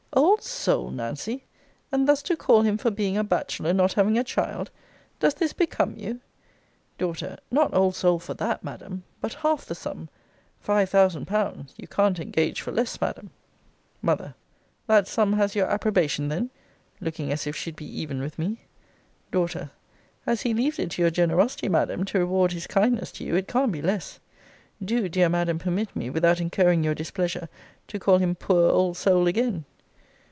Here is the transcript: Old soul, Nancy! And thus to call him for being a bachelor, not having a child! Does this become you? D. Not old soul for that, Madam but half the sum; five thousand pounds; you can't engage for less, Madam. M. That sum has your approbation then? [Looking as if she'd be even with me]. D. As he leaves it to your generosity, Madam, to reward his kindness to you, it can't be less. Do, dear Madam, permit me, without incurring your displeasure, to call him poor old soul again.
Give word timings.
Old 0.13 0.41
soul, 0.43 0.91
Nancy! 0.91 1.45
And 1.91 2.07
thus 2.07 2.21
to 2.23 2.35
call 2.35 2.63
him 2.63 2.77
for 2.77 2.91
being 2.91 3.15
a 3.15 3.23
bachelor, 3.23 3.73
not 3.73 3.93
having 3.93 4.17
a 4.17 4.25
child! 4.25 4.69
Does 5.21 5.35
this 5.35 5.53
become 5.53 5.95
you? 5.95 6.19
D. 6.97 7.09
Not 7.49 7.73
old 7.73 7.95
soul 7.95 8.19
for 8.19 8.33
that, 8.33 8.61
Madam 8.63 9.03
but 9.21 9.35
half 9.35 9.65
the 9.65 9.73
sum; 9.75 10.09
five 10.59 10.89
thousand 10.89 11.27
pounds; 11.27 11.73
you 11.77 11.87
can't 11.87 12.19
engage 12.19 12.59
for 12.59 12.71
less, 12.73 12.99
Madam. 12.99 13.29
M. 14.05 14.33
That 14.87 15.07
sum 15.07 15.33
has 15.33 15.55
your 15.55 15.67
approbation 15.67 16.27
then? 16.27 16.49
[Looking 16.99 17.31
as 17.31 17.47
if 17.47 17.55
she'd 17.55 17.77
be 17.77 17.85
even 17.85 18.19
with 18.19 18.37
me]. 18.37 18.61
D. 19.31 19.45
As 20.27 20.41
he 20.41 20.53
leaves 20.53 20.77
it 20.77 20.91
to 20.91 21.03
your 21.03 21.11
generosity, 21.11 21.69
Madam, 21.69 22.03
to 22.05 22.19
reward 22.19 22.51
his 22.51 22.67
kindness 22.67 23.13
to 23.13 23.23
you, 23.23 23.35
it 23.37 23.47
can't 23.47 23.71
be 23.71 23.81
less. 23.81 24.19
Do, 24.83 25.07
dear 25.07 25.29
Madam, 25.29 25.57
permit 25.57 25.95
me, 25.95 26.09
without 26.09 26.41
incurring 26.41 26.83
your 26.83 26.95
displeasure, 26.95 27.47
to 27.87 27.99
call 27.99 28.17
him 28.17 28.35
poor 28.35 28.69
old 28.69 28.97
soul 28.97 29.25
again. 29.27 29.63